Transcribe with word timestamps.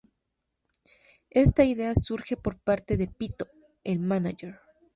Esta 1.29 1.63
idea 1.63 1.93
surge 1.93 2.35
por 2.35 2.57
parte 2.57 2.97
de 2.97 3.05
"Pito", 3.07 3.45
el 3.83 3.99
mánager. 3.99 4.57